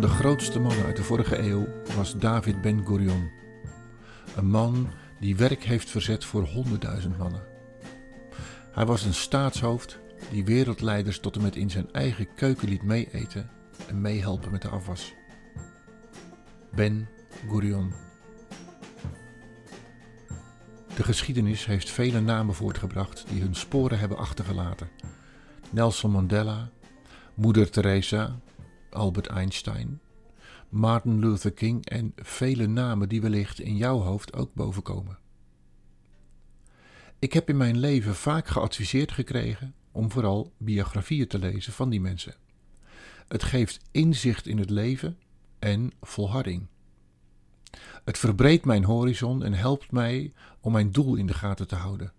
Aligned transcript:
De 0.00 0.08
grootste 0.08 0.60
mannen 0.60 0.84
uit 0.84 0.96
de 0.96 1.02
vorige 1.02 1.38
eeuw 1.38 1.66
was 1.96 2.16
David 2.16 2.60
Ben-Gurion. 2.60 3.30
Een 4.36 4.50
man 4.50 4.88
die 5.18 5.36
werk 5.36 5.64
heeft 5.64 5.90
verzet 5.90 6.24
voor 6.24 6.42
honderdduizend 6.42 7.18
mannen. 7.18 7.42
Hij 8.72 8.86
was 8.86 9.04
een 9.04 9.14
staatshoofd 9.14 9.98
die 10.30 10.44
wereldleiders 10.44 11.20
tot 11.20 11.36
en 11.36 11.42
met 11.42 11.56
in 11.56 11.70
zijn 11.70 11.92
eigen 11.92 12.34
keuken 12.34 12.68
liet 12.68 12.82
meeeten 12.82 13.50
en 13.88 14.00
meehelpen 14.00 14.50
met 14.50 14.62
de 14.62 14.68
afwas. 14.68 15.14
Ben 16.74 17.08
Gurion. 17.48 17.92
De 20.96 21.02
geschiedenis 21.02 21.66
heeft 21.66 21.90
vele 21.90 22.20
namen 22.20 22.54
voortgebracht 22.54 23.24
die 23.28 23.40
hun 23.40 23.54
sporen 23.54 23.98
hebben 23.98 24.18
achtergelaten. 24.18 24.88
Nelson 25.70 26.10
Mandela, 26.10 26.70
Moeder 27.34 27.70
Teresa, 27.70 28.38
Albert 28.90 29.26
Einstein, 29.26 30.00
Martin 30.68 31.18
Luther 31.18 31.52
King 31.52 31.86
en 31.86 32.12
vele 32.16 32.66
namen 32.66 33.08
die 33.08 33.20
wellicht 33.20 33.60
in 33.60 33.76
jouw 33.76 33.98
hoofd 33.98 34.34
ook 34.34 34.54
bovenkomen. 34.54 35.18
Ik 37.18 37.32
heb 37.32 37.48
in 37.48 37.56
mijn 37.56 37.78
leven 37.78 38.14
vaak 38.14 38.48
geadviseerd 38.48 39.12
gekregen 39.12 39.74
om 39.92 40.10
vooral 40.10 40.52
biografieën 40.56 41.26
te 41.26 41.38
lezen 41.38 41.72
van 41.72 41.90
die 41.90 42.00
mensen. 42.00 42.34
Het 43.28 43.42
geeft 43.42 43.80
inzicht 43.90 44.46
in 44.46 44.58
het 44.58 44.70
leven 44.70 45.18
en 45.58 45.92
volharding. 46.00 46.66
Het 48.04 48.18
verbreedt 48.18 48.64
mijn 48.64 48.84
horizon 48.84 49.44
en 49.44 49.52
helpt 49.52 49.92
mij 49.92 50.32
om 50.60 50.72
mijn 50.72 50.90
doel 50.90 51.14
in 51.14 51.26
de 51.26 51.34
gaten 51.34 51.68
te 51.68 51.74
houden. 51.74 52.12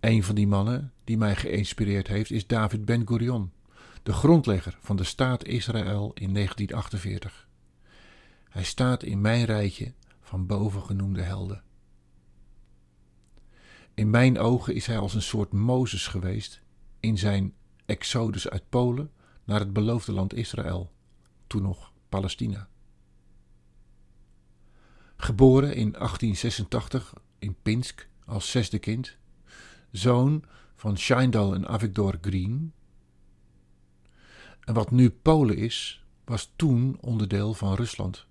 Een 0.00 0.22
van 0.22 0.34
die 0.34 0.46
mannen 0.46 0.92
die 1.04 1.18
mij 1.18 1.36
geïnspireerd 1.36 2.08
heeft 2.08 2.30
is 2.30 2.46
David 2.46 2.84
Ben-Gurion, 2.84 3.52
de 4.02 4.12
grondlegger 4.12 4.78
van 4.80 4.96
de 4.96 5.04
staat 5.04 5.44
Israël 5.44 6.10
in 6.14 6.34
1948. 6.34 7.48
Hij 8.48 8.64
staat 8.64 9.02
in 9.02 9.20
mijn 9.20 9.44
rijtje 9.44 9.92
van 10.20 10.46
bovengenoemde 10.46 11.22
helden. 11.22 11.62
In 13.94 14.10
mijn 14.10 14.38
ogen 14.38 14.74
is 14.74 14.86
hij 14.86 14.98
als 14.98 15.14
een 15.14 15.22
soort 15.22 15.52
Mozes 15.52 16.06
geweest 16.06 16.62
in 17.00 17.18
zijn 17.18 17.54
exodus 17.86 18.48
uit 18.48 18.68
Polen 18.68 19.10
naar 19.44 19.60
het 19.60 19.72
beloofde 19.72 20.12
land 20.12 20.34
Israël, 20.34 20.92
toen 21.46 21.62
nog 21.62 21.92
Palestina. 22.08 22.68
Geboren 25.16 25.74
in 25.74 25.92
1886 25.92 27.14
in 27.38 27.56
Pinsk 27.62 28.08
als 28.24 28.50
zesde 28.50 28.78
kind, 28.78 29.16
zoon 29.90 30.44
van 30.74 30.96
Scheindal 30.96 31.54
en 31.54 31.68
Avigdor 31.68 32.18
Green. 32.20 32.72
En 34.68 34.74
wat 34.74 34.90
nu 34.90 35.10
Polen 35.10 35.56
is, 35.56 36.04
was 36.24 36.52
toen 36.56 36.98
onderdeel 37.00 37.54
van 37.54 37.74
Rusland. 37.74 38.26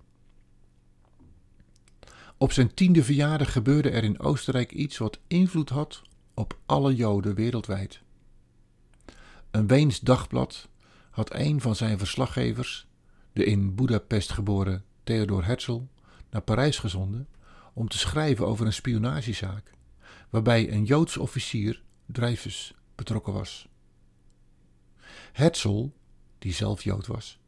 Op 2.38 2.52
zijn 2.52 2.74
tiende 2.74 3.04
verjaardag 3.04 3.52
gebeurde 3.52 3.90
er 3.90 4.04
in 4.04 4.20
Oostenrijk 4.20 4.72
iets 4.72 4.98
wat 4.98 5.20
invloed 5.28 5.70
had 5.70 6.02
op 6.34 6.58
alle 6.66 6.96
Joden 6.96 7.36
wereldwijd. 7.36 8.02
Een 9.52 9.68
Weens 9.68 10.00
dagblad 10.00 10.68
had 11.10 11.34
een 11.34 11.62
van 11.62 11.76
zijn 11.76 11.98
verslaggevers, 11.98 12.88
de 13.34 13.46
in 13.46 13.76
Budapest 13.76 14.32
geboren 14.32 14.84
Theodor 15.04 15.46
Herzl, 15.46 15.82
naar 16.30 16.42
Parijs 16.42 16.78
gezonden 16.80 17.28
om 17.74 17.88
te 17.88 17.98
schrijven 17.98 18.48
over 18.48 18.66
een 18.66 18.74
spionagezaak, 18.74 19.72
waarbij 20.30 20.72
een 20.72 20.84
Joods 20.84 21.18
officier, 21.18 21.82
Dreyfus, 22.06 22.74
betrokken 22.96 23.34
was. 23.34 23.68
Herzl, 25.32 25.90
die 26.40 26.54
zelf 26.54 26.84
Jood 26.84 27.08
was, 27.08 27.40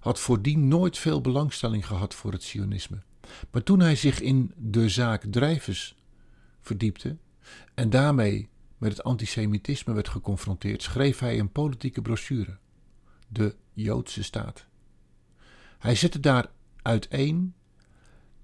had 0.00 0.20
voordien 0.20 0.68
nooit 0.68 0.98
veel 0.98 1.20
belangstelling 1.20 1.86
gehad 1.86 2.14
voor 2.14 2.32
het 2.32 2.42
sionisme. 2.42 3.02
Maar 3.50 3.62
toen 3.62 3.80
hij 3.80 3.96
zich 3.96 4.20
in 4.20 4.52
de 4.56 4.88
zaak 4.88 5.24
Dreyfus 5.30 5.96
verdiepte 6.60 7.16
en 7.74 7.90
daarmee 7.90 8.48
met 8.78 8.90
het 8.90 9.02
antisemitisme 9.02 9.92
werd 9.92 10.08
geconfronteerd, 10.08 10.82
schreef 10.82 11.18
hij 11.18 11.38
een 11.38 11.52
politieke 11.52 12.02
brochure, 12.02 12.58
De 13.28 13.54
Joodse 13.72 14.22
Staat. 14.22 14.66
Hij 15.78 15.94
zette 15.94 16.20
daar 16.20 16.50
uiteen 16.82 17.54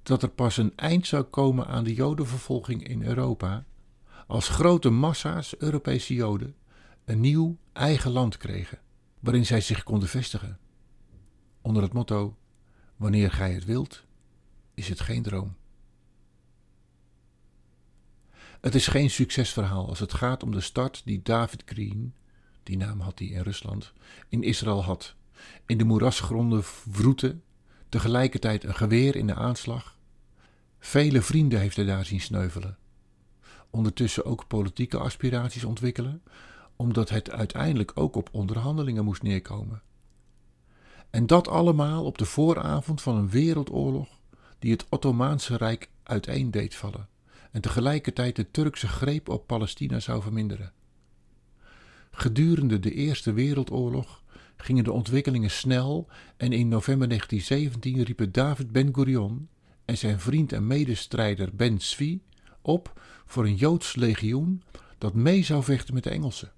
dat 0.02 0.22
er 0.22 0.28
pas 0.28 0.56
een 0.56 0.72
eind 0.76 1.06
zou 1.06 1.22
komen 1.22 1.66
aan 1.66 1.84
de 1.84 1.94
Jodenvervolging 1.94 2.88
in 2.88 3.02
Europa 3.02 3.64
als 4.26 4.48
grote 4.48 4.90
massa's 4.90 5.54
Europese 5.58 6.14
Joden 6.14 6.54
een 7.04 7.20
nieuw 7.20 7.56
eigen 7.72 8.10
land 8.10 8.36
kregen, 8.36 8.78
waarin 9.22 9.46
zij 9.46 9.60
zich 9.60 9.82
konden 9.82 10.08
vestigen. 10.08 10.58
Onder 11.60 11.82
het 11.82 11.92
motto: 11.92 12.36
Wanneer 12.96 13.30
gij 13.30 13.52
het 13.52 13.64
wilt, 13.64 14.04
is 14.74 14.88
het 14.88 15.00
geen 15.00 15.22
droom. 15.22 15.56
Het 18.60 18.74
is 18.74 18.86
geen 18.86 19.10
succesverhaal 19.10 19.88
als 19.88 19.98
het 19.98 20.14
gaat 20.14 20.42
om 20.42 20.50
de 20.50 20.60
start 20.60 21.02
die 21.04 21.22
David 21.22 21.62
Green, 21.66 22.14
die 22.62 22.76
naam 22.76 23.00
had 23.00 23.18
hij 23.18 23.28
in 23.28 23.42
Rusland, 23.42 23.92
in 24.28 24.42
Israël 24.42 24.84
had. 24.84 25.14
In 25.66 25.78
de 25.78 25.84
moerasgronden 25.84 26.62
wroeten, 26.84 27.42
tegelijkertijd 27.88 28.64
een 28.64 28.74
geweer 28.74 29.16
in 29.16 29.26
de 29.26 29.34
aanslag. 29.34 29.98
Vele 30.78 31.22
vrienden 31.22 31.60
heeft 31.60 31.76
hij 31.76 31.84
daar 31.84 32.04
zien 32.04 32.20
sneuvelen. 32.20 32.78
Ondertussen 33.70 34.24
ook 34.24 34.46
politieke 34.46 34.98
aspiraties 34.98 35.64
ontwikkelen, 35.64 36.22
omdat 36.82 37.08
het 37.08 37.30
uiteindelijk 37.30 37.92
ook 37.94 38.16
op 38.16 38.28
onderhandelingen 38.32 39.04
moest 39.04 39.22
neerkomen. 39.22 39.82
En 41.10 41.26
dat 41.26 41.48
allemaal 41.48 42.04
op 42.04 42.18
de 42.18 42.24
vooravond 42.24 43.02
van 43.02 43.16
een 43.16 43.30
wereldoorlog 43.30 44.08
die 44.58 44.72
het 44.72 44.86
Ottomaanse 44.88 45.56
Rijk 45.56 45.90
uiteen 46.02 46.50
deed 46.50 46.74
vallen 46.74 47.08
en 47.50 47.60
tegelijkertijd 47.60 48.36
de 48.36 48.50
Turkse 48.50 48.88
greep 48.88 49.28
op 49.28 49.46
Palestina 49.46 50.00
zou 50.00 50.22
verminderen. 50.22 50.72
Gedurende 52.10 52.80
de 52.80 52.92
Eerste 52.92 53.32
Wereldoorlog 53.32 54.22
gingen 54.56 54.84
de 54.84 54.92
ontwikkelingen 54.92 55.50
snel 55.50 56.08
en 56.36 56.52
in 56.52 56.68
november 56.68 57.08
1917 57.08 58.02
riepen 58.02 58.32
David 58.32 58.72
Ben-Gurion 58.72 59.48
en 59.84 59.98
zijn 59.98 60.20
vriend 60.20 60.52
en 60.52 60.66
medestrijder 60.66 61.54
Ben 61.54 61.80
Zvi 61.80 62.22
op 62.62 63.00
voor 63.26 63.44
een 63.44 63.56
Joods 63.56 63.94
legioen 63.94 64.62
dat 64.98 65.14
mee 65.14 65.42
zou 65.42 65.62
vechten 65.62 65.94
met 65.94 66.02
de 66.02 66.10
Engelsen. 66.10 66.52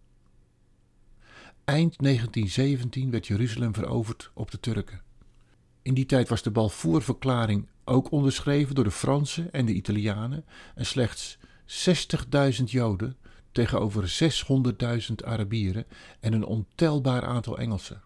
Eind 1.64 1.98
1917 1.98 3.10
werd 3.10 3.26
Jeruzalem 3.26 3.74
veroverd 3.74 4.30
op 4.34 4.50
de 4.50 4.60
Turken. 4.60 5.00
In 5.82 5.94
die 5.94 6.06
tijd 6.06 6.28
was 6.28 6.42
de 6.42 6.50
Balfour-verklaring 6.50 7.68
ook 7.84 8.10
onderschreven 8.10 8.74
door 8.74 8.84
de 8.84 8.90
Fransen 8.90 9.52
en 9.52 9.66
de 9.66 9.72
Italianen 9.72 10.44
en 10.74 10.86
slechts 10.86 11.38
60.000 11.66 12.64
Joden 12.64 13.16
tegenover 13.52 14.32
600.000 15.08 15.14
Arabieren 15.24 15.86
en 16.20 16.32
een 16.32 16.44
ontelbaar 16.44 17.24
aantal 17.24 17.58
Engelsen. 17.58 18.02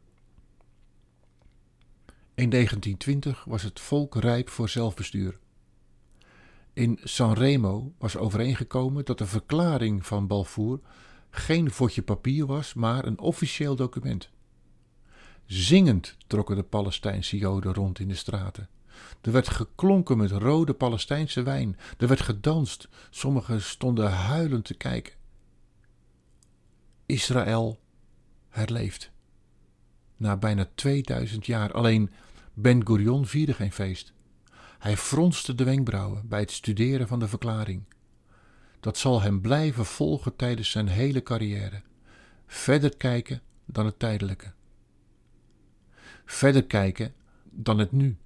In 2.34 2.50
1920 2.50 3.44
was 3.44 3.62
het 3.62 3.80
volk 3.80 4.14
rijp 4.14 4.48
voor 4.48 4.68
zelfbestuur. 4.68 5.38
In 6.72 6.98
Sanremo 7.02 7.92
was 7.98 8.16
overeengekomen 8.16 9.04
dat 9.04 9.18
de 9.18 9.26
verklaring 9.26 10.06
van 10.06 10.26
Balfour 10.26 10.80
geen 11.30 11.70
vodje 11.70 12.02
papier 12.02 12.46
was, 12.46 12.74
maar 12.74 13.04
een 13.04 13.18
officieel 13.18 13.76
document. 13.76 14.30
Zingend 15.46 16.16
trokken 16.26 16.56
de 16.56 16.62
Palestijnse 16.62 17.36
Joden 17.36 17.74
rond 17.74 17.98
in 17.98 18.08
de 18.08 18.14
straten. 18.14 18.68
Er 19.20 19.32
werd 19.32 19.48
geklonken 19.48 20.16
met 20.16 20.30
rode 20.30 20.74
Palestijnse 20.74 21.42
wijn. 21.42 21.76
Er 21.98 22.08
werd 22.08 22.20
gedanst. 22.20 22.88
Sommigen 23.10 23.62
stonden 23.62 24.10
huilend 24.10 24.64
te 24.64 24.74
kijken. 24.74 25.14
Israël 27.06 27.80
herleeft. 28.48 29.10
Na 30.16 30.36
bijna 30.36 30.68
2000 30.74 31.46
jaar. 31.46 31.72
Alleen 31.72 32.10
Ben 32.54 32.86
Gurion 32.86 33.26
vierde 33.26 33.54
geen 33.54 33.72
feest. 33.72 34.12
Hij 34.78 34.96
fronste 34.96 35.54
de 35.54 35.64
wenkbrauwen 35.64 36.28
bij 36.28 36.40
het 36.40 36.50
studeren 36.50 37.08
van 37.08 37.18
de 37.18 37.28
verklaring. 37.28 37.84
Dat 38.88 38.98
zal 38.98 39.22
hem 39.22 39.40
blijven 39.40 39.84
volgen 39.86 40.36
tijdens 40.36 40.70
zijn 40.70 40.88
hele 40.88 41.22
carrière. 41.22 41.82
Verder 42.46 42.96
kijken 42.96 43.42
dan 43.64 43.86
het 43.86 43.98
tijdelijke. 43.98 44.52
Verder 46.24 46.64
kijken 46.64 47.14
dan 47.50 47.78
het 47.78 47.92
nu. 47.92 48.16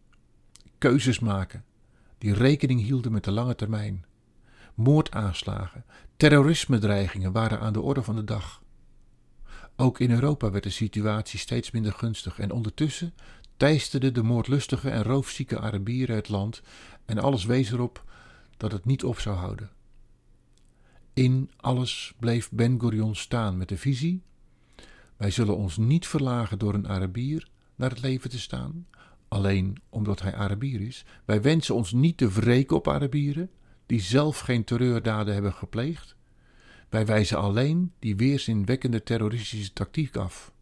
Keuzes 0.78 1.18
maken 1.18 1.64
die 2.18 2.34
rekening 2.34 2.80
hielden 2.80 3.12
met 3.12 3.24
de 3.24 3.30
lange 3.30 3.54
termijn. 3.54 4.04
Moordaanslagen, 4.74 5.84
terrorisme-dreigingen 6.16 7.32
waren 7.32 7.60
aan 7.60 7.72
de 7.72 7.80
orde 7.80 8.02
van 8.02 8.16
de 8.16 8.24
dag. 8.24 8.62
Ook 9.76 10.00
in 10.00 10.10
Europa 10.10 10.50
werd 10.50 10.64
de 10.64 10.70
situatie 10.70 11.38
steeds 11.38 11.70
minder 11.70 11.92
gunstig 11.92 12.38
en 12.38 12.50
ondertussen 12.50 13.14
teisterden 13.56 14.14
de 14.14 14.22
moordlustige 14.22 14.90
en 14.90 15.02
roofzieke 15.02 15.58
Arabieren 15.58 16.16
het 16.16 16.28
land 16.28 16.62
en 17.04 17.18
alles 17.18 17.44
wees 17.44 17.72
erop 17.72 18.04
dat 18.56 18.72
het 18.72 18.84
niet 18.84 19.04
op 19.04 19.18
zou 19.18 19.36
houden. 19.36 19.70
In 21.14 21.50
alles 21.56 22.14
bleef 22.18 22.50
Ben 22.50 22.80
Gurion 22.80 23.16
staan 23.16 23.56
met 23.56 23.68
de 23.68 23.78
visie: 23.78 24.22
wij 25.16 25.30
zullen 25.30 25.56
ons 25.56 25.76
niet 25.76 26.06
verlagen 26.06 26.58
door 26.58 26.74
een 26.74 26.88
Arabier 26.88 27.48
naar 27.74 27.90
het 27.90 28.00
leven 28.00 28.30
te 28.30 28.38
staan, 28.38 28.86
alleen 29.28 29.82
omdat 29.88 30.22
hij 30.22 30.34
Arabier 30.34 30.80
is. 30.80 31.04
Wij 31.24 31.42
wensen 31.42 31.74
ons 31.74 31.92
niet 31.92 32.16
te 32.16 32.30
wreken 32.30 32.76
op 32.76 32.88
Arabieren, 32.88 33.50
die 33.86 34.00
zelf 34.00 34.38
geen 34.38 34.64
terreurdaden 34.64 35.34
hebben 35.34 35.52
gepleegd. 35.52 36.16
Wij 36.88 37.06
wijzen 37.06 37.38
alleen 37.38 37.92
die 37.98 38.16
weerzinwekkende 38.16 39.02
terroristische 39.02 39.72
tactiek 39.72 40.16
af. 40.16 40.52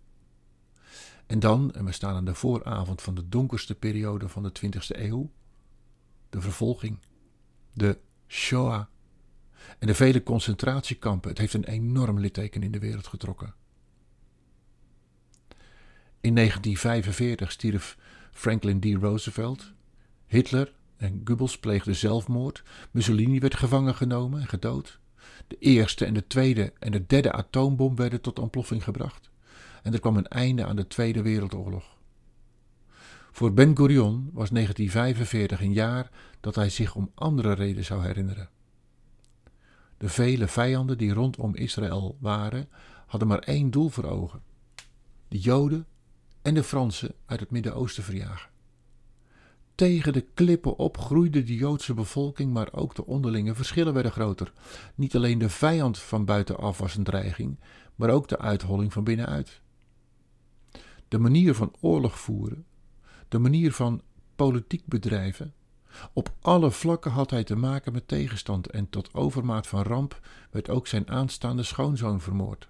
En 1.27 1.39
dan, 1.39 1.73
en 1.73 1.85
we 1.85 1.93
staan 1.93 2.15
aan 2.15 2.25
de 2.25 2.35
vooravond 2.35 3.03
van 3.03 3.15
de 3.15 3.29
donkerste 3.29 3.75
periode 3.75 4.29
van 4.29 4.43
de 4.43 4.53
20e 4.61 5.01
eeuw, 5.01 5.31
de 6.31 6.41
vervolging, 6.41 6.99
de 7.75 7.99
Shoah 8.29 8.85
en 9.79 9.87
de 9.87 9.95
vele 9.95 10.23
concentratiekampen. 10.23 11.31
Het 11.31 11.39
heeft 11.39 11.55
een 11.55 11.65
enorm 11.65 12.21
litteken 12.21 12.63
in 12.63 12.73
de 12.73 12.79
wereld 12.79 13.07
getrokken. 13.07 13.55
In 16.21 16.35
1945 16.35 17.53
stierf 17.53 17.97
Franklin 18.33 18.81
D. 18.81 19.03
Roosevelt. 19.03 19.73
Hitler 20.27 20.73
en 20.97 21.21
Goebbels 21.25 21.59
pleegden 21.59 21.97
zelfmoord. 21.97 22.63
Mussolini 22.91 23.39
werd 23.39 23.57
gevangen 23.57 23.95
genomen 23.95 24.41
en 24.41 24.49
gedood. 24.49 24.99
De 25.47 25.57
eerste 25.59 26.05
en 26.05 26.15
de 26.15 26.27
tweede 26.27 26.73
en 26.79 26.93
de 26.93 27.07
derde 27.07 27.33
atoombom 27.33 27.97
werden 27.97 28.21
tot 28.21 28.39
ontploffing 28.39 28.85
gebracht. 28.85 29.31
En 29.83 29.93
er 29.93 30.01
kwam 30.01 30.17
een 30.17 30.29
einde 30.29 30.65
aan 30.65 30.77
de 30.77 30.87
Tweede 30.87 31.23
Wereldoorlog. 31.23 31.99
Voor 33.33 33.53
Ben 33.53 33.77
Gurion 33.77 34.31
was 34.33 34.51
1945 34.51 35.61
een 35.61 35.73
jaar 35.73 36.11
dat 36.41 36.55
hij 36.55 36.71
zich 36.71 36.95
om 36.95 37.11
andere 37.15 37.53
reden 37.53 37.85
zou 37.85 38.03
herinneren. 38.03 38.49
De 40.01 40.09
vele 40.09 40.49
vijanden 40.49 40.99
die 40.99 41.13
rondom 41.13 41.55
Israël 41.55 42.17
waren, 42.21 42.69
hadden 43.07 43.29
maar 43.29 43.39
één 43.39 43.71
doel 43.71 43.89
voor 43.89 44.05
ogen: 44.05 44.43
de 45.29 45.39
Joden 45.39 45.87
en 46.43 46.55
de 46.55 46.63
Fransen 46.63 47.15
uit 47.27 47.41
het 47.41 47.51
Midden-Oosten 47.51 48.03
verjagen. 48.03 48.51
Tegen 49.75 50.13
de 50.13 50.27
klippen 50.35 50.77
op 50.77 50.99
groeide 50.99 51.43
de 51.43 51.55
Joodse 51.55 51.95
bevolking, 51.95 52.53
maar 52.53 52.73
ook 52.73 52.95
de 52.95 53.07
onderlinge 53.07 53.55
verschillen 53.55 53.95
werden 53.95 54.13
groter. 54.13 54.53
Niet 54.95 55.17
alleen 55.17 55.39
de 55.39 55.49
vijand 55.49 55.99
van 55.99 56.25
buitenaf 56.25 56.79
was 56.79 56.97
een 56.97 57.05
dreiging, 57.05 57.59
maar 57.95 58.11
ook 58.11 58.29
de 58.29 58.39
uitholling 58.39 58.93
van 58.93 59.05
binnenuit. 59.05 59.61
De 61.09 61.19
manier 61.19 61.55
van 61.55 61.75
oorlog 61.81 62.19
voeren, 62.19 62.67
de 63.29 63.39
manier 63.39 63.73
van 63.73 64.03
politiek 64.37 64.87
bedrijven, 64.87 65.55
op 66.13 66.35
alle 66.41 66.71
vlakken 66.71 67.11
had 67.11 67.31
hij 67.31 67.45
te 67.45 67.57
maken 67.57 67.93
met 67.93 68.09
tegenstand 68.09 68.67
en 68.67 68.89
tot 68.91 69.15
overmaat 69.15 69.67
van 69.67 69.83
ramp 69.83 70.21
werd 70.51 70.69
ook 70.69 70.87
zijn 70.87 71.09
aanstaande 71.11 71.63
schoonzoon 71.63 72.21
vermoord. 72.21 72.69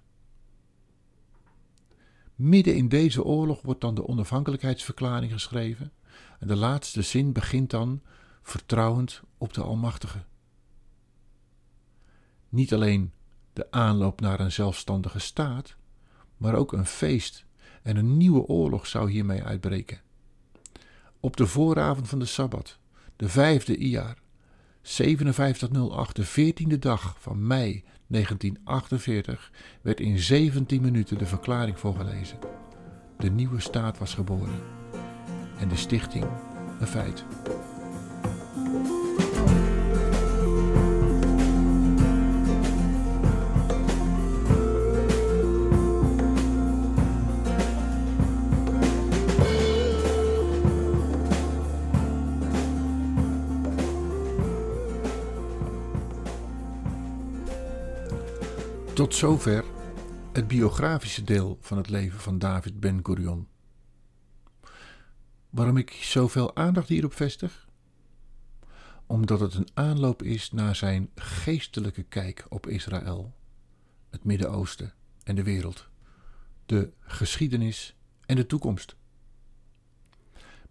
Midden 2.35 2.75
in 2.75 2.87
deze 2.87 3.23
oorlog 3.23 3.61
wordt 3.61 3.81
dan 3.81 3.95
de 3.95 4.07
onafhankelijkheidsverklaring 4.07 5.31
geschreven 5.31 5.91
en 6.39 6.47
de 6.47 6.55
laatste 6.55 7.01
zin 7.01 7.31
begint 7.31 7.69
dan 7.69 8.01
vertrouwend 8.41 9.21
op 9.37 9.53
de 9.53 9.61
Almachtige. 9.61 10.23
Niet 12.49 12.73
alleen 12.73 13.11
de 13.53 13.71
aanloop 13.71 14.21
naar 14.21 14.39
een 14.39 14.51
zelfstandige 14.51 15.19
staat, 15.19 15.75
maar 16.37 16.55
ook 16.55 16.73
een 16.73 16.85
feest 16.85 17.45
en 17.81 17.97
een 17.97 18.17
nieuwe 18.17 18.45
oorlog 18.45 18.87
zou 18.87 19.11
hiermee 19.11 19.43
uitbreken. 19.43 20.01
Op 21.19 21.37
de 21.37 21.47
vooravond 21.47 22.09
van 22.09 22.19
de 22.19 22.25
Sabbat, 22.25 22.79
de 23.21 23.29
vijfde 23.29 23.77
Iyar, 23.77 24.15
5708, 24.81 26.15
de 26.15 26.23
veertiende 26.23 26.79
dag 26.79 27.15
van 27.19 27.47
mei 27.47 27.83
1948, 28.07 29.51
werd 29.81 29.99
in 29.99 30.19
17 30.19 30.81
minuten 30.81 31.17
de 31.17 31.25
verklaring 31.25 31.79
voorgelezen. 31.79 32.39
De 33.17 33.29
nieuwe 33.29 33.59
staat 33.59 33.97
was 33.97 34.13
geboren 34.13 34.59
en 35.59 35.67
de 35.67 35.75
stichting 35.75 36.25
een 36.79 36.87
feit. 36.87 37.25
Tot 58.93 59.15
zover 59.15 59.65
het 60.33 60.47
biografische 60.47 61.23
deel 61.23 61.57
van 61.61 61.77
het 61.77 61.89
leven 61.89 62.19
van 62.19 62.39
David 62.39 62.79
Ben-Gurion. 62.79 63.47
Waarom 65.49 65.77
ik 65.77 65.91
zoveel 65.91 66.55
aandacht 66.55 66.87
hierop 66.89 67.13
vestig? 67.13 67.67
Omdat 69.05 69.39
het 69.39 69.53
een 69.53 69.69
aanloop 69.73 70.23
is 70.23 70.51
naar 70.51 70.75
zijn 70.75 71.09
geestelijke 71.15 72.03
kijk 72.03 72.45
op 72.49 72.67
Israël, 72.67 73.33
het 74.09 74.23
Midden-Oosten 74.23 74.93
en 75.23 75.35
de 75.35 75.43
wereld, 75.43 75.89
de 76.65 76.91
geschiedenis 76.99 77.95
en 78.25 78.35
de 78.35 78.45
toekomst. 78.45 78.95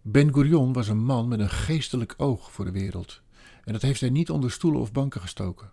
Ben 0.01 0.33
Gurion 0.33 0.73
was 0.73 0.87
een 0.87 1.03
man 1.03 1.27
met 1.27 1.39
een 1.39 1.49
geestelijk 1.49 2.13
oog 2.17 2.51
voor 2.51 2.65
de 2.65 2.71
wereld, 2.71 3.21
en 3.63 3.73
dat 3.73 3.81
heeft 3.81 4.01
hij 4.01 4.09
niet 4.09 4.29
onder 4.29 4.51
stoelen 4.51 4.81
of 4.81 4.91
banken 4.91 5.21
gestoken. 5.21 5.71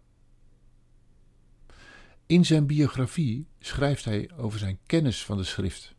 In 2.29 2.45
zijn 2.45 2.67
biografie 2.67 3.47
schrijft 3.59 4.05
hij 4.05 4.31
over 4.37 4.59
zijn 4.59 4.79
kennis 4.87 5.25
van 5.25 5.37
de 5.37 5.45
schrift. 5.45 5.95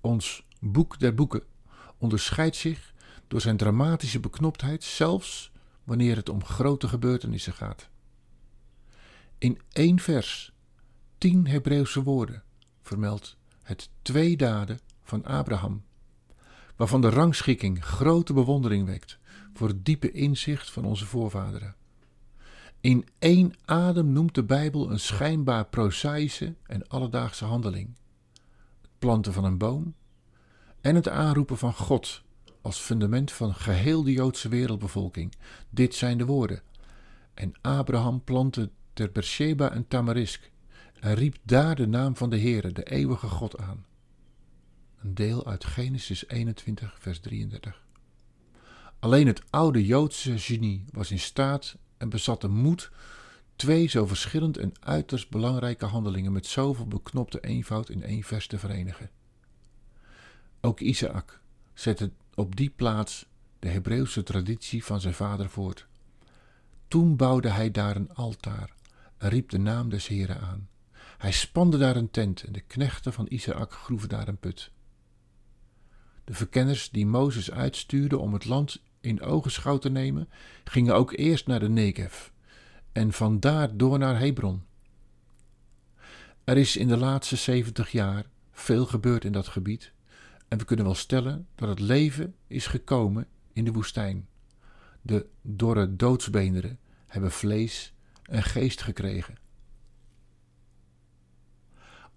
Ons 0.00 0.46
boek 0.60 0.98
der 0.98 1.14
boeken 1.14 1.42
onderscheidt 1.98 2.56
zich 2.56 2.94
door 3.28 3.40
zijn 3.40 3.56
dramatische 3.56 4.20
beknoptheid, 4.20 4.84
zelfs 4.84 5.52
wanneer 5.84 6.16
het 6.16 6.28
om 6.28 6.44
grote 6.44 6.88
gebeurtenissen 6.88 7.52
gaat. 7.52 7.88
In 9.38 9.60
één 9.72 9.98
vers, 9.98 10.52
tien 11.18 11.46
Hebreeuwse 11.46 12.02
woorden, 12.02 12.42
vermeldt 12.82 13.36
het 13.62 13.90
twee 14.02 14.36
daden 14.36 14.78
van 15.02 15.24
Abraham, 15.24 15.84
waarvan 16.76 17.00
de 17.00 17.10
rangschikking 17.10 17.84
grote 17.84 18.32
bewondering 18.32 18.86
wekt 18.86 19.18
voor 19.52 19.68
het 19.68 19.84
diepe 19.84 20.10
inzicht 20.12 20.70
van 20.70 20.84
onze 20.84 21.06
voorvaderen. 21.06 21.74
In 22.82 23.08
één 23.18 23.54
adem 23.64 24.12
noemt 24.12 24.34
de 24.34 24.44
Bijbel 24.44 24.90
een 24.90 25.00
schijnbaar 25.00 25.66
prozaïsche 25.66 26.54
en 26.66 26.88
alledaagse 26.88 27.44
handeling: 27.44 27.96
het 28.80 28.90
planten 28.98 29.32
van 29.32 29.44
een 29.44 29.58
boom 29.58 29.94
en 30.80 30.94
het 30.94 31.08
aanroepen 31.08 31.58
van 31.58 31.74
God 31.74 32.22
als 32.60 32.78
fundament 32.78 33.32
van 33.32 33.54
geheel 33.54 34.02
de 34.02 34.12
Joodse 34.12 34.48
wereldbevolking. 34.48 35.34
Dit 35.70 35.94
zijn 35.94 36.18
de 36.18 36.24
woorden. 36.24 36.62
En 37.34 37.52
Abraham 37.60 38.24
plantte 38.24 38.70
ter 38.92 39.12
Beersheba 39.12 39.74
een 39.74 39.88
tamarisk 39.88 40.50
en 41.00 41.14
riep 41.14 41.36
daar 41.42 41.74
de 41.74 41.86
naam 41.86 42.16
van 42.16 42.30
de 42.30 42.40
Heere, 42.40 42.72
de 42.72 42.82
eeuwige 42.82 43.28
God 43.28 43.58
aan. 43.58 43.84
Een 45.02 45.14
deel 45.14 45.46
uit 45.46 45.64
Genesis 45.64 46.28
21, 46.28 46.96
vers 46.98 47.20
33. 47.20 47.82
Alleen 48.98 49.26
het 49.26 49.42
oude 49.50 49.86
Joodse 49.86 50.38
genie 50.38 50.84
was 50.92 51.10
in 51.10 51.18
staat 51.18 51.76
en 52.02 52.08
bezat 52.08 52.40
de 52.40 52.48
moed 52.48 52.90
twee 53.56 53.86
zo 53.86 54.06
verschillend 54.06 54.56
en 54.56 54.72
uiterst 54.80 55.30
belangrijke 55.30 55.86
handelingen 55.86 56.32
met 56.32 56.46
zoveel 56.46 56.86
beknopte 56.86 57.40
eenvoud 57.40 57.88
in 57.88 58.02
één 58.02 58.22
vers 58.22 58.46
te 58.46 58.58
verenigen. 58.58 59.10
Ook 60.60 60.80
Isaac 60.80 61.40
zette 61.74 62.12
op 62.34 62.56
die 62.56 62.70
plaats 62.70 63.26
de 63.58 63.68
Hebreeuwse 63.68 64.22
traditie 64.22 64.84
van 64.84 65.00
zijn 65.00 65.14
vader 65.14 65.48
voort. 65.48 65.86
Toen 66.88 67.16
bouwde 67.16 67.48
hij 67.48 67.70
daar 67.70 67.96
een 67.96 68.14
altaar 68.14 68.74
en 69.18 69.28
riep 69.28 69.50
de 69.50 69.58
naam 69.58 69.88
des 69.88 70.06
Heren 70.06 70.40
aan. 70.40 70.68
Hij 71.18 71.32
spande 71.32 71.78
daar 71.78 71.96
een 71.96 72.10
tent 72.10 72.42
en 72.42 72.52
de 72.52 72.60
knechten 72.60 73.12
van 73.12 73.26
Isaac 73.28 73.72
groeven 73.72 74.08
daar 74.08 74.28
een 74.28 74.38
put. 74.38 74.70
De 76.24 76.34
verkenners 76.34 76.90
die 76.90 77.06
Mozes 77.06 77.50
uitstuurde 77.50 78.18
om 78.18 78.32
het 78.32 78.44
land 78.44 78.82
in 79.02 79.22
ogenschouw 79.22 79.78
te 79.78 79.90
nemen, 79.90 80.28
gingen 80.64 80.94
ook 80.94 81.12
eerst 81.12 81.46
naar 81.46 81.60
de 81.60 81.68
Negev 81.68 82.28
en 82.92 83.12
vandaar 83.12 83.76
door 83.76 83.98
naar 83.98 84.18
Hebron. 84.18 84.62
Er 86.44 86.56
is 86.56 86.76
in 86.76 86.88
de 86.88 86.96
laatste 86.96 87.36
zeventig 87.36 87.92
jaar 87.92 88.24
veel 88.50 88.86
gebeurd 88.86 89.24
in 89.24 89.32
dat 89.32 89.48
gebied 89.48 89.92
en 90.48 90.58
we 90.58 90.64
kunnen 90.64 90.84
wel 90.84 90.94
stellen 90.94 91.46
dat 91.54 91.68
het 91.68 91.80
leven 91.80 92.34
is 92.46 92.66
gekomen 92.66 93.26
in 93.52 93.64
de 93.64 93.72
woestijn. 93.72 94.28
De 95.02 95.26
dorre 95.42 95.96
doodsbeenderen 95.96 96.78
hebben 97.06 97.30
vlees 97.30 97.92
en 98.22 98.42
geest 98.42 98.82
gekregen. 98.82 99.34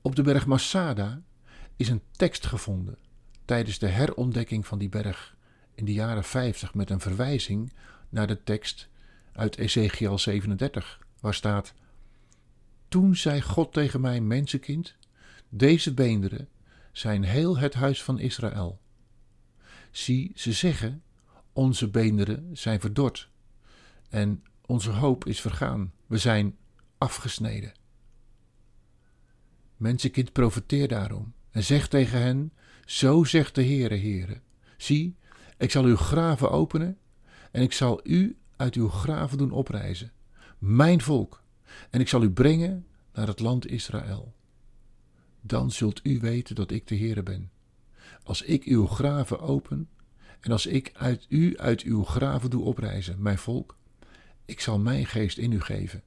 Op 0.02 0.16
de 0.16 0.22
berg 0.22 0.46
Masada 0.46 1.22
is 1.76 1.90
een 1.90 2.02
tekst 2.12 2.46
gevonden 2.46 2.98
tijdens 3.46 3.80
de 3.80 3.88
herontdekking 3.88 4.68
van 4.68 4.78
die 4.78 4.90
berg 4.90 5.35
in 5.76 5.86
de 5.86 5.94
jaren 5.94 6.24
50 6.24 6.74
met 6.74 6.90
een 6.90 7.00
verwijzing 7.00 7.72
naar 8.10 8.28
de 8.28 8.44
tekst 8.44 8.90
uit 9.32 9.58
Ezekiel 9.58 10.20
37, 10.20 11.00
waar 11.20 11.34
staat: 11.34 11.74
Toen 12.88 13.16
zei 13.16 13.42
God 13.42 13.74
tegen 13.74 14.02
mij, 14.02 14.22
mensenkind, 14.22 14.96
deze 15.50 15.94
beenderen 15.94 16.50
zijn 16.92 17.24
heel 17.24 17.58
het 17.58 17.74
huis 17.74 18.04
van 18.04 18.20
Israël. 18.20 18.80
Zie, 19.92 20.32
ze 20.36 20.52
zeggen: 20.52 21.04
Onze 21.54 21.90
beenderen 21.90 22.58
zijn 22.58 22.80
verdord 22.80 23.30
en 24.10 24.44
onze 24.66 24.92
hoop 24.92 25.26
is 25.26 25.42
vergaan. 25.42 25.94
We 26.06 26.18
zijn 26.18 26.58
afgesneden. 26.98 27.74
Mensenkind, 29.78 30.32
profeteer 30.32 30.88
daarom 30.88 31.34
en 31.52 31.64
zeg 31.64 31.88
tegen 31.88 32.22
hen: 32.22 32.54
Zo 32.86 33.24
zegt 33.24 33.56
de 33.56 33.64
Heere, 33.64 33.98
Heere. 33.98 34.42
Zie, 34.78 35.16
ik 35.58 35.72
zal 35.72 35.84
uw 35.84 35.96
graven 35.96 36.52
openen 36.52 36.98
en 37.52 37.62
ik 37.62 37.74
zal 37.74 38.00
u 38.04 38.38
uit 38.56 38.76
uw 38.76 38.90
graven 38.90 39.38
doen 39.38 39.52
oprijzen, 39.52 40.12
mijn 40.58 41.02
volk, 41.02 41.44
en 41.90 42.00
ik 42.00 42.08
zal 42.08 42.24
u 42.24 42.30
brengen 42.30 42.86
naar 43.14 43.28
het 43.28 43.40
land 43.40 43.68
Israël. 43.68 44.34
Dan 45.42 45.72
zult 45.72 46.00
u 46.04 46.20
weten 46.20 46.56
dat 46.56 46.72
ik 46.72 46.88
de 46.88 46.98
Heere 46.98 47.24
ben. 47.24 47.52
Als 48.24 48.42
ik 48.42 48.64
uw 48.64 48.86
graven 48.88 49.40
open 49.40 49.90
en 50.40 50.52
als 50.52 50.66
ik 50.66 50.92
uit 50.94 51.26
u 51.30 51.58
uit 51.58 51.82
uw 51.82 52.04
graven 52.04 52.50
doe 52.50 52.64
oprijzen, 52.64 53.22
mijn 53.22 53.38
volk, 53.38 53.78
ik 54.46 54.60
zal 54.60 54.80
mijn 54.80 55.06
geest 55.06 55.38
in 55.38 55.52
u 55.52 55.62
geven. 55.62 56.04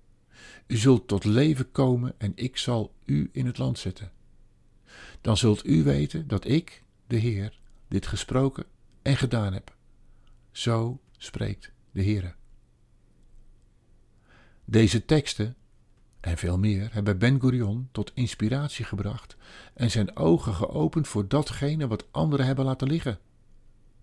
U 0.67 0.77
zult 0.77 1.09
tot 1.09 1.25
leven 1.25 1.73
komen 1.73 2.15
en 2.19 2.33
ik 2.35 2.57
zal 2.57 2.95
u 3.05 3.29
in 3.33 3.47
het 3.47 3.59
land 3.59 3.79
zetten. 3.79 4.13
Dan 5.21 5.37
zult 5.37 5.67
u 5.67 5.83
weten 5.83 6.29
dat 6.29 6.49
ik, 6.49 6.83
de 7.07 7.17
Heer, 7.17 7.59
dit 7.89 8.07
gesproken 8.07 8.65
en 9.09 9.17
gedaan 9.17 9.53
heb. 9.53 9.75
Zo 10.51 11.01
spreekt 11.17 11.73
de 11.91 12.03
Heer. 12.03 12.37
Deze 14.65 15.05
teksten 15.05 15.57
en 16.21 16.39
veel 16.39 16.59
meer 16.59 16.93
hebben 16.93 17.19
Ben 17.19 17.41
Gurion 17.41 17.89
tot 17.93 18.13
inspiratie 18.15 18.85
gebracht 18.85 19.37
en 19.75 19.91
zijn 19.91 20.17
ogen 20.17 20.55
geopend 20.55 21.09
voor 21.09 21.29
datgene 21.29 21.87
wat 21.87 22.07
anderen 22.11 22.47
hebben 22.47 22.65
laten 22.65 22.89
liggen: 22.89 23.19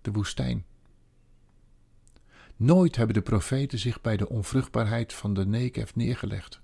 de 0.00 0.12
woestijn. 0.12 0.64
Nooit 2.56 2.96
hebben 2.96 3.14
de 3.14 3.22
profeten 3.22 3.78
zich 3.78 4.00
bij 4.00 4.16
de 4.16 4.28
onvruchtbaarheid 4.28 5.12
van 5.12 5.34
de 5.34 5.46
Negev 5.46 5.94
neergelegd. 5.94 6.60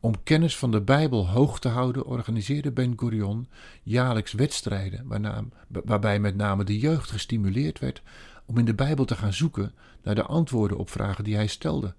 Om 0.00 0.22
kennis 0.22 0.56
van 0.56 0.70
de 0.70 0.80
Bijbel 0.80 1.28
hoog 1.28 1.58
te 1.60 1.68
houden, 1.68 2.06
organiseerde 2.06 2.72
Ben 2.72 2.98
Gurion 2.98 3.48
jaarlijks 3.82 4.32
wedstrijden, 4.32 5.06
waarbij 5.68 6.20
met 6.20 6.36
name 6.36 6.64
de 6.64 6.78
jeugd 6.78 7.10
gestimuleerd 7.10 7.78
werd 7.78 8.02
om 8.46 8.58
in 8.58 8.64
de 8.64 8.74
Bijbel 8.74 9.04
te 9.04 9.14
gaan 9.14 9.32
zoeken 9.32 9.74
naar 10.02 10.14
de 10.14 10.22
antwoorden 10.22 10.78
op 10.78 10.90
vragen 10.90 11.24
die 11.24 11.34
hij 11.34 11.46
stelde. 11.46 11.94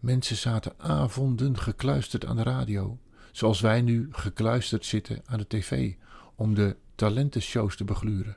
Mensen 0.00 0.36
zaten 0.36 0.74
avonden 0.76 1.58
gekluisterd 1.58 2.24
aan 2.24 2.36
de 2.36 2.42
radio, 2.42 2.98
zoals 3.32 3.60
wij 3.60 3.82
nu 3.82 4.08
gekluisterd 4.10 4.84
zitten 4.84 5.22
aan 5.24 5.38
de 5.38 5.46
tv, 5.46 5.94
om 6.34 6.54
de 6.54 6.76
talentenshows 6.94 7.76
te 7.76 7.84
begluren. 7.84 8.36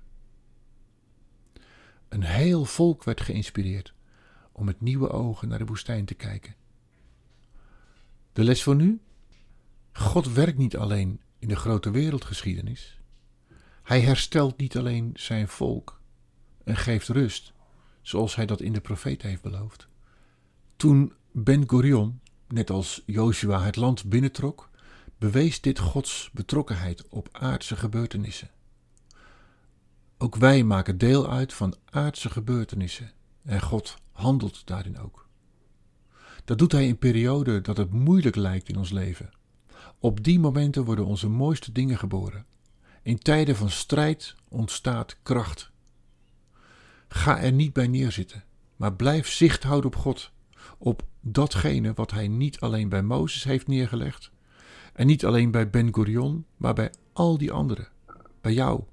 Een 2.09 2.23
heel 2.23 2.65
volk 2.65 3.03
werd 3.03 3.21
geïnspireerd 3.21 3.93
om 4.51 4.65
met 4.65 4.81
nieuwe 4.81 5.09
ogen 5.09 5.47
naar 5.47 5.59
de 5.59 5.65
woestijn 5.65 6.05
te 6.05 6.13
kijken. 6.13 6.55
De 8.35 8.43
les 8.43 8.63
voor 8.63 8.75
nu? 8.75 9.01
God 9.93 10.33
werkt 10.33 10.57
niet 10.57 10.77
alleen 10.77 11.21
in 11.39 11.47
de 11.47 11.55
grote 11.55 11.91
wereldgeschiedenis. 11.91 12.99
Hij 13.83 14.01
herstelt 14.01 14.57
niet 14.57 14.77
alleen 14.77 15.11
zijn 15.13 15.47
volk 15.47 16.01
en 16.63 16.75
geeft 16.75 17.07
rust, 17.07 17.53
zoals 18.01 18.35
hij 18.35 18.45
dat 18.45 18.61
in 18.61 18.73
de 18.73 18.81
profeet 18.81 19.21
heeft 19.21 19.41
beloofd. 19.41 19.87
Toen 20.75 21.13
Ben 21.31 21.69
Gurion, 21.69 22.19
net 22.47 22.69
als 22.69 23.03
Joshua, 23.05 23.63
het 23.63 23.75
land 23.75 24.09
binnentrok, 24.09 24.69
bewees 25.17 25.61
dit 25.61 25.79
Gods 25.79 26.29
betrokkenheid 26.33 27.07
op 27.07 27.29
aardse 27.31 27.75
gebeurtenissen. 27.75 28.51
Ook 30.17 30.35
wij 30.35 30.63
maken 30.63 30.97
deel 30.97 31.29
uit 31.29 31.53
van 31.53 31.75
aardse 31.89 32.29
gebeurtenissen 32.29 33.11
en 33.43 33.61
God 33.61 33.97
handelt 34.11 34.67
daarin 34.67 34.97
ook. 34.99 35.24
Dat 36.45 36.57
doet 36.57 36.71
Hij 36.71 36.87
in 36.87 36.97
perioden 36.97 37.63
dat 37.63 37.77
het 37.77 37.91
moeilijk 37.91 38.35
lijkt 38.35 38.69
in 38.69 38.77
ons 38.77 38.91
leven. 38.91 39.29
Op 39.99 40.23
die 40.23 40.39
momenten 40.39 40.85
worden 40.85 41.05
onze 41.05 41.29
mooiste 41.29 41.71
dingen 41.71 41.97
geboren. 41.97 42.45
In 43.01 43.17
tijden 43.17 43.55
van 43.55 43.69
strijd 43.69 44.35
ontstaat 44.49 45.17
kracht. 45.23 45.71
Ga 47.07 47.39
er 47.39 47.51
niet 47.51 47.73
bij 47.73 47.87
neerzitten, 47.87 48.43
maar 48.75 48.93
blijf 48.93 49.27
zicht 49.27 49.63
houden 49.63 49.89
op 49.89 49.95
God, 49.95 50.31
op 50.77 51.05
datgene 51.21 51.93
wat 51.93 52.11
Hij 52.11 52.27
niet 52.27 52.59
alleen 52.59 52.89
bij 52.89 53.03
Mozes 53.03 53.43
heeft 53.43 53.67
neergelegd, 53.67 54.31
en 54.93 55.07
niet 55.07 55.25
alleen 55.25 55.51
bij 55.51 55.69
Ben 55.69 55.93
Gurion, 55.93 56.45
maar 56.57 56.73
bij 56.73 56.93
al 57.13 57.37
die 57.37 57.51
anderen, 57.51 57.87
bij 58.41 58.53
jou, 58.53 58.83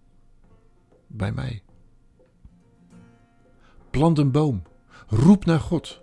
bij 1.07 1.33
mij. 1.33 1.63
Plant 3.91 4.19
een 4.19 4.31
boom. 4.31 4.63
Roep 5.07 5.45
naar 5.45 5.61
God. 5.61 6.02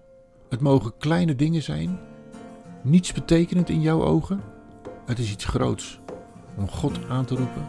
Het 0.50 0.62
mogen 0.62 0.94
kleine 0.98 1.36
dingen 1.36 1.62
zijn, 1.62 2.00
niets 2.84 3.13
betekenend 3.13 3.70
in 3.70 3.82
jouw 3.82 4.03
ogen. 4.03 4.41
Het 5.06 5.20
is 5.20 5.32
iets 5.32 5.46
groots 5.46 6.00
om 6.58 6.70
God 6.70 7.00
aan 7.10 7.25
te 7.25 7.36
roepen 7.36 7.65